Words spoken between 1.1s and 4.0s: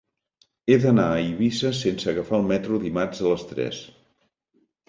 Eivissa sense agafar el metro dimarts a les tres.